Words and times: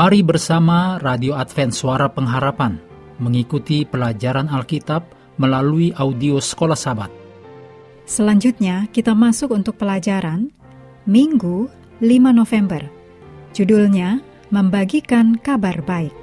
Mari 0.00 0.24
bersama 0.24 0.96
Radio 0.96 1.36
Advent 1.36 1.76
Suara 1.76 2.08
Pengharapan 2.08 2.80
mengikuti 3.20 3.84
pelajaran 3.84 4.48
Alkitab 4.48 5.12
melalui 5.36 5.92
audio 5.92 6.40
Sekolah 6.40 6.72
Sabat. 6.72 7.12
Selanjutnya 8.08 8.88
kita 8.96 9.12
masuk 9.12 9.52
untuk 9.52 9.76
pelajaran 9.76 10.48
Minggu 11.04 11.68
5 12.00 12.32
November. 12.32 12.80
Judulnya 13.52 14.24
Membagikan 14.48 15.36
Kabar 15.36 15.84
Baik. 15.84 16.16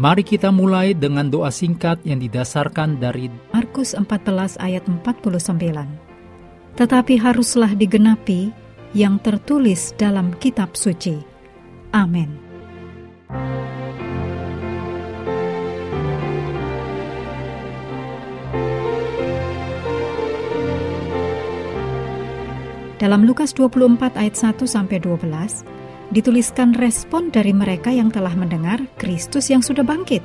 Mari 0.00 0.24
kita 0.24 0.48
mulai 0.48 0.96
dengan 0.96 1.28
doa 1.28 1.52
singkat 1.52 2.00
yang 2.08 2.16
didasarkan 2.16 2.96
dari 2.96 3.28
Markus 3.52 3.92
14 3.92 4.56
ayat 4.56 4.88
49. 4.88 5.20
Tetapi 6.80 7.14
haruslah 7.20 7.76
digenapi 7.76 8.56
yang 8.96 9.20
tertulis 9.20 9.92
dalam 10.00 10.32
kitab 10.40 10.80
suci 10.80 11.33
Amin. 11.94 12.26
Dalam 22.98 23.22
Lukas 23.22 23.54
24 23.54 24.18
ayat 24.18 24.34
1 24.34 24.66
sampai 24.66 24.98
12 24.98 25.22
dituliskan 26.10 26.74
respon 26.74 27.30
dari 27.30 27.54
mereka 27.54 27.94
yang 27.94 28.10
telah 28.10 28.34
mendengar 28.34 28.82
Kristus 28.98 29.54
yang 29.54 29.62
sudah 29.62 29.86
bangkit. 29.86 30.24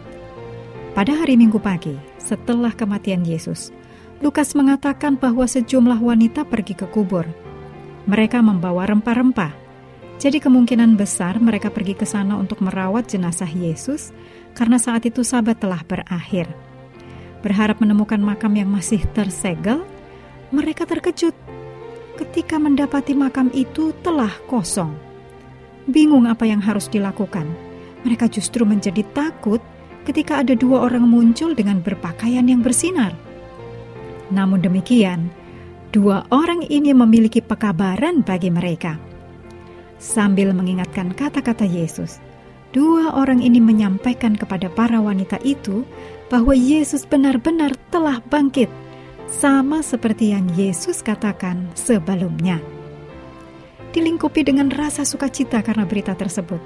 Pada 0.97 1.13
hari 1.13 1.37
Minggu 1.37 1.61
pagi, 1.61 1.93
setelah 2.17 2.73
kematian 2.73 3.21
Yesus, 3.21 3.69
Lukas 4.25 4.57
mengatakan 4.57 5.21
bahwa 5.21 5.45
sejumlah 5.45 6.01
wanita 6.01 6.49
pergi 6.49 6.73
ke 6.73 6.89
kubur. 6.89 7.29
Mereka 8.09 8.41
membawa 8.41 8.89
rempah-rempah 8.89 9.68
jadi 10.19 10.43
kemungkinan 10.43 10.99
besar 10.99 11.39
mereka 11.39 11.71
pergi 11.71 11.95
ke 11.95 12.03
sana 12.03 12.35
untuk 12.35 12.59
merawat 12.59 13.07
jenazah 13.07 13.47
Yesus 13.47 14.11
karena 14.51 14.75
saat 14.75 15.07
itu 15.07 15.23
sabat 15.23 15.63
telah 15.63 15.79
berakhir. 15.87 16.51
Berharap 17.39 17.79
menemukan 17.79 18.19
makam 18.19 18.51
yang 18.51 18.67
masih 18.67 18.99
tersegel, 19.15 19.87
mereka 20.51 20.83
terkejut 20.83 21.31
ketika 22.19 22.59
mendapati 22.59 23.15
makam 23.15 23.47
itu 23.55 23.95
telah 24.03 24.35
kosong. 24.51 24.91
Bingung 25.87 26.27
apa 26.27 26.43
yang 26.43 26.59
harus 26.59 26.91
dilakukan. 26.91 27.47
Mereka 28.03 28.27
justru 28.27 28.67
menjadi 28.67 29.07
takut 29.15 29.63
ketika 30.03 30.43
ada 30.43 30.51
dua 30.51 30.83
orang 30.83 31.07
muncul 31.07 31.55
dengan 31.55 31.79
berpakaian 31.79 32.43
yang 32.43 32.59
bersinar. 32.59 33.15
Namun 34.35 34.59
demikian, 34.59 35.31
dua 35.95 36.27
orang 36.27 36.67
ini 36.67 36.91
memiliki 36.91 37.39
pekabaran 37.39 38.19
bagi 38.19 38.51
mereka 38.51 39.09
Sambil 39.99 40.55
mengingatkan 40.55 41.11
kata-kata 41.11 41.67
Yesus, 41.67 42.23
dua 42.71 43.11
orang 43.19 43.43
ini 43.43 43.59
menyampaikan 43.59 44.31
kepada 44.31 44.71
para 44.71 45.03
wanita 45.03 45.35
itu 45.43 45.83
bahwa 46.31 46.55
Yesus 46.55 47.03
benar-benar 47.03 47.75
telah 47.91 48.23
bangkit, 48.31 48.71
sama 49.27 49.83
seperti 49.83 50.31
yang 50.31 50.47
Yesus 50.55 51.03
katakan 51.03 51.67
sebelumnya. 51.75 52.63
Dilingkupi 53.91 54.47
dengan 54.47 54.71
rasa 54.71 55.03
sukacita 55.03 55.59
karena 55.59 55.83
berita 55.83 56.15
tersebut, 56.15 56.63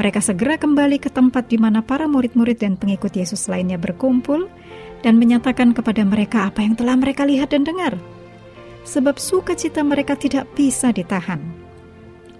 mereka 0.00 0.24
segera 0.24 0.56
kembali 0.56 0.96
ke 0.96 1.12
tempat 1.12 1.52
di 1.52 1.60
mana 1.60 1.84
para 1.84 2.08
murid-murid 2.08 2.64
dan 2.64 2.80
pengikut 2.80 3.12
Yesus 3.12 3.44
lainnya 3.52 3.76
berkumpul 3.76 4.48
dan 5.04 5.20
menyatakan 5.20 5.76
kepada 5.76 6.00
mereka 6.08 6.48
apa 6.48 6.64
yang 6.64 6.80
telah 6.80 6.96
mereka 6.96 7.28
lihat 7.28 7.52
dan 7.52 7.68
dengar. 7.68 7.92
Sebab 8.88 9.20
sukacita 9.20 9.84
mereka 9.84 10.16
tidak 10.16 10.48
bisa 10.56 10.88
ditahan. 10.88 11.59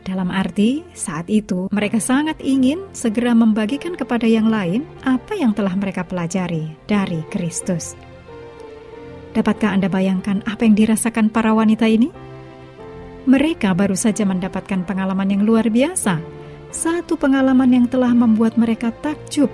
Dalam 0.00 0.32
arti, 0.32 0.80
saat 0.96 1.28
itu 1.28 1.68
mereka 1.68 2.00
sangat 2.00 2.40
ingin 2.40 2.88
segera 2.96 3.36
membagikan 3.36 3.92
kepada 3.92 4.24
yang 4.24 4.48
lain 4.48 4.88
apa 5.04 5.36
yang 5.36 5.52
telah 5.52 5.76
mereka 5.76 6.08
pelajari 6.08 6.72
dari 6.88 7.20
Kristus. 7.28 7.92
Dapatkah 9.36 9.76
Anda 9.76 9.86
bayangkan 9.92 10.42
apa 10.48 10.64
yang 10.66 10.74
dirasakan 10.74 11.28
para 11.28 11.52
wanita 11.52 11.86
ini? 11.86 12.10
Mereka 13.28 13.76
baru 13.76 13.94
saja 13.94 14.24
mendapatkan 14.24 14.88
pengalaman 14.88 15.28
yang 15.28 15.42
luar 15.44 15.68
biasa, 15.68 16.18
satu 16.72 17.20
pengalaman 17.20 17.68
yang 17.68 17.86
telah 17.86 18.16
membuat 18.16 18.56
mereka 18.56 18.90
takjub. 19.04 19.52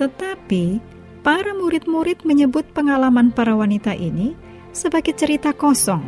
Tetapi, 0.00 0.80
para 1.20 1.52
murid-murid 1.52 2.24
menyebut 2.24 2.66
pengalaman 2.72 3.30
para 3.30 3.52
wanita 3.52 3.92
ini 3.92 4.32
sebagai 4.72 5.12
cerita 5.12 5.52
kosong 5.52 6.02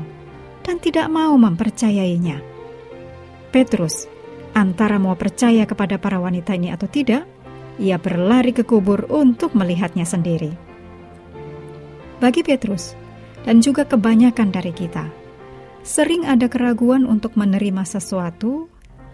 dan 0.65 0.81
tidak 0.81 1.13
mau 1.13 1.37
mempercayainya. 1.37 2.54
Petrus, 3.55 4.11
antara 4.51 4.99
mau 4.99 5.15
percaya 5.15 5.63
kepada 5.63 5.95
para 5.95 6.19
wanita 6.19 6.59
ini 6.59 6.75
atau 6.75 6.91
tidak, 6.91 7.23
ia 7.79 8.03
berlari 8.03 8.51
ke 8.51 8.67
kubur 8.67 9.07
untuk 9.07 9.55
melihatnya 9.55 10.03
sendiri. 10.03 10.51
Bagi 12.19 12.43
Petrus, 12.43 12.99
dan 13.47 13.63
juga 13.63 13.87
kebanyakan 13.87 14.51
dari 14.51 14.75
kita, 14.75 15.07
sering 15.87 16.27
ada 16.27 16.51
keraguan 16.51 17.07
untuk 17.07 17.39
menerima 17.39 17.87
sesuatu 17.87 18.67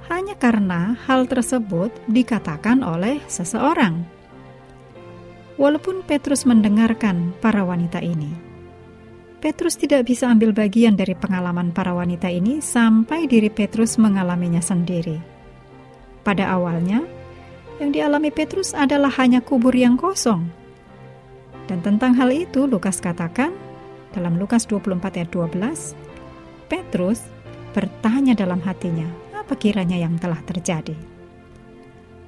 hanya 0.08 0.32
karena 0.40 0.96
hal 1.04 1.28
tersebut 1.28 1.92
dikatakan 2.08 2.80
oleh 2.80 3.20
seseorang. 3.28 4.08
Walaupun 5.60 6.00
Petrus 6.08 6.48
mendengarkan 6.48 7.36
para 7.44 7.60
wanita 7.60 8.00
ini, 8.00 8.32
Petrus 9.40 9.80
tidak 9.80 10.04
bisa 10.04 10.28
ambil 10.28 10.52
bagian 10.52 11.00
dari 11.00 11.16
pengalaman 11.16 11.72
para 11.72 11.96
wanita 11.96 12.28
ini 12.28 12.60
sampai 12.60 13.24
diri 13.24 13.48
Petrus 13.48 13.96
mengalaminya 13.96 14.60
sendiri. 14.60 15.16
Pada 16.20 16.52
awalnya, 16.52 17.00
yang 17.80 17.88
dialami 17.88 18.28
Petrus 18.28 18.76
adalah 18.76 19.08
hanya 19.16 19.40
kubur 19.40 19.72
yang 19.72 19.96
kosong. 19.96 20.44
Dan 21.64 21.80
tentang 21.80 22.12
hal 22.20 22.28
itu 22.28 22.68
Lukas 22.68 23.00
katakan 23.00 23.56
dalam 24.12 24.36
Lukas 24.36 24.68
24 24.68 25.00
ayat 25.24 25.32
12, 25.32 25.96
Petrus 26.68 27.24
bertanya 27.72 28.36
dalam 28.36 28.60
hatinya, 28.60 29.08
apa 29.32 29.56
kiranya 29.56 29.96
yang 29.96 30.20
telah 30.20 30.44
terjadi? 30.44 30.92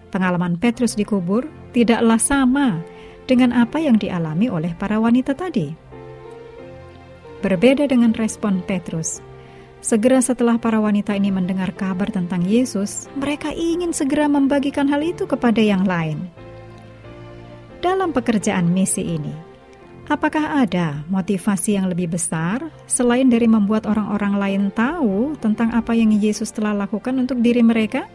Pengalaman 0.08 0.56
Petrus 0.56 0.96
di 0.96 1.04
kubur 1.04 1.44
tidaklah 1.76 2.16
sama 2.16 2.80
dengan 3.28 3.52
apa 3.52 3.76
yang 3.84 4.00
dialami 4.00 4.48
oleh 4.48 4.72
para 4.72 4.96
wanita 4.96 5.36
tadi. 5.36 5.81
Berbeda 7.42 7.90
dengan 7.90 8.14
respon 8.14 8.62
Petrus. 8.62 9.18
Segera 9.82 10.22
setelah 10.22 10.62
para 10.62 10.78
wanita 10.78 11.10
ini 11.18 11.34
mendengar 11.34 11.74
kabar 11.74 12.06
tentang 12.06 12.46
Yesus, 12.46 13.10
mereka 13.18 13.50
ingin 13.50 13.90
segera 13.90 14.30
membagikan 14.30 14.86
hal 14.86 15.02
itu 15.02 15.26
kepada 15.26 15.58
yang 15.58 15.82
lain. 15.82 16.30
Dalam 17.82 18.14
pekerjaan 18.14 18.70
misi 18.70 19.18
ini, 19.18 19.34
apakah 20.06 20.62
ada 20.62 21.02
motivasi 21.10 21.74
yang 21.74 21.90
lebih 21.90 22.14
besar 22.14 22.62
selain 22.86 23.26
dari 23.26 23.50
membuat 23.50 23.90
orang-orang 23.90 24.38
lain 24.38 24.62
tahu 24.70 25.34
tentang 25.42 25.74
apa 25.74 25.98
yang 25.98 26.14
Yesus 26.14 26.54
telah 26.54 26.78
lakukan 26.78 27.18
untuk 27.18 27.42
diri 27.42 27.66
mereka? 27.66 28.06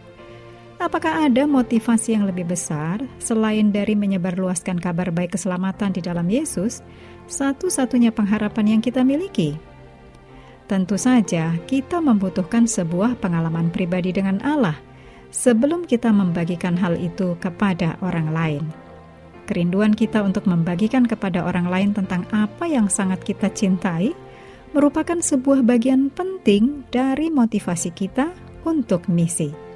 Apakah 0.78 1.26
ada 1.26 1.50
motivasi 1.50 2.14
yang 2.14 2.30
lebih 2.30 2.54
besar 2.54 3.02
selain 3.18 3.74
dari 3.74 3.98
menyebarluaskan 3.98 4.78
kabar 4.78 5.10
baik 5.10 5.34
keselamatan 5.34 5.90
di 5.90 6.06
dalam 6.06 6.30
Yesus 6.30 6.86
satu-satunya 7.26 8.14
pengharapan 8.14 8.78
yang 8.78 8.82
kita 8.82 9.02
miliki. 9.02 9.58
Tentu 10.70 11.00
saja, 11.00 11.56
kita 11.66 11.98
membutuhkan 11.98 12.70
sebuah 12.70 13.18
pengalaman 13.18 13.74
pribadi 13.74 14.14
dengan 14.14 14.38
Allah 14.46 14.78
sebelum 15.34 15.88
kita 15.88 16.14
membagikan 16.14 16.76
hal 16.78 16.94
itu 17.00 17.34
kepada 17.42 17.98
orang 18.06 18.30
lain. 18.30 18.64
Kerinduan 19.48 19.96
kita 19.96 20.22
untuk 20.22 20.44
membagikan 20.44 21.08
kepada 21.08 21.42
orang 21.42 21.72
lain 21.72 21.90
tentang 21.96 22.28
apa 22.36 22.68
yang 22.68 22.92
sangat 22.92 23.24
kita 23.24 23.48
cintai 23.50 24.12
merupakan 24.76 25.18
sebuah 25.24 25.64
bagian 25.64 26.12
penting 26.12 26.84
dari 26.92 27.32
motivasi 27.32 27.96
kita 27.96 28.30
untuk 28.68 29.08
misi. 29.08 29.67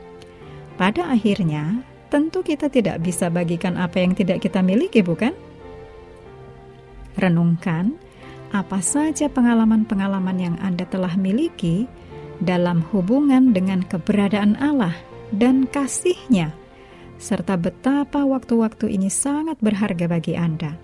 Pada 0.80 1.12
akhirnya, 1.12 1.84
tentu 2.12 2.44
kita 2.44 2.68
tidak 2.68 3.00
bisa 3.00 3.32
bagikan 3.32 3.80
apa 3.80 4.04
yang 4.04 4.12
tidak 4.12 4.44
kita 4.44 4.60
miliki, 4.60 5.00
bukan? 5.00 5.32
Renungkan 7.16 7.96
apa 8.52 8.84
saja 8.84 9.32
pengalaman-pengalaman 9.32 10.38
yang 10.38 10.56
Anda 10.60 10.84
telah 10.84 11.16
miliki 11.16 11.88
dalam 12.44 12.84
hubungan 12.92 13.56
dengan 13.56 13.86
keberadaan 13.86 14.60
Allah 14.60 14.96
dan 15.32 15.70
kasih-Nya, 15.70 16.52
serta 17.16 17.56
betapa 17.56 18.28
waktu-waktu 18.28 18.92
ini 18.92 19.08
sangat 19.08 19.56
berharga 19.64 20.10
bagi 20.12 20.36
Anda, 20.36 20.76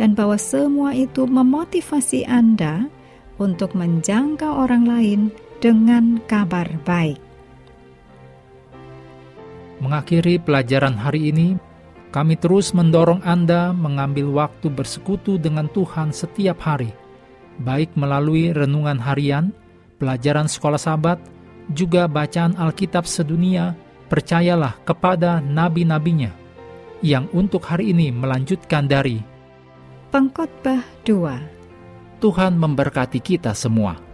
dan 0.00 0.16
bahwa 0.16 0.40
semua 0.40 0.96
itu 0.96 1.28
memotivasi 1.28 2.24
Anda 2.24 2.88
untuk 3.36 3.76
menjangkau 3.76 4.64
orang 4.64 4.88
lain 4.88 5.20
dengan 5.60 6.24
kabar 6.24 6.68
baik. 6.88 7.29
Mengakhiri 9.80 10.36
pelajaran 10.36 10.94
hari 10.94 11.32
ini, 11.32 11.56
kami 12.12 12.36
terus 12.36 12.76
mendorong 12.76 13.24
Anda 13.24 13.72
mengambil 13.72 14.28
waktu 14.28 14.68
bersekutu 14.68 15.40
dengan 15.40 15.72
Tuhan 15.72 16.12
setiap 16.12 16.60
hari, 16.60 16.92
baik 17.64 17.96
melalui 17.96 18.52
renungan 18.52 19.00
harian, 19.00 19.56
pelajaran 19.96 20.46
sekolah 20.46 20.76
sahabat, 20.76 21.16
juga 21.72 22.04
bacaan 22.04 22.52
Alkitab 22.60 23.08
sedunia, 23.08 23.72
percayalah 24.10 24.76
kepada 24.84 25.40
nabi-nabinya 25.40 26.34
yang 27.00 27.30
untuk 27.32 27.64
hari 27.64 27.96
ini 27.96 28.12
melanjutkan 28.12 28.84
dari 28.84 29.22
Pengkhotbah 30.10 30.84
2 31.06 32.20
Tuhan 32.20 32.52
memberkati 32.60 33.22
kita 33.22 33.56
semua. 33.56 34.09